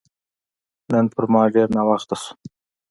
[0.91, 2.31] نن پر ما ډېر ناوخته شو